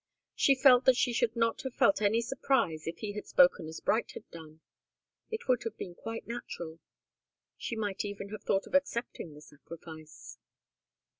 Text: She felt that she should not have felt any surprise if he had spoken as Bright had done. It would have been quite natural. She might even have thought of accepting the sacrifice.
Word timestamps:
She 0.33 0.55
felt 0.55 0.85
that 0.85 0.97
she 0.97 1.13
should 1.13 1.35
not 1.35 1.61
have 1.61 1.75
felt 1.75 2.01
any 2.01 2.21
surprise 2.21 2.87
if 2.87 2.97
he 2.97 3.13
had 3.13 3.27
spoken 3.27 3.67
as 3.67 3.79
Bright 3.79 4.13
had 4.13 4.27
done. 4.31 4.61
It 5.29 5.47
would 5.47 5.61
have 5.63 5.77
been 5.77 5.93
quite 5.93 6.25
natural. 6.25 6.79
She 7.55 7.75
might 7.75 8.03
even 8.03 8.29
have 8.29 8.41
thought 8.41 8.65
of 8.65 8.73
accepting 8.73 9.35
the 9.35 9.41
sacrifice. 9.41 10.39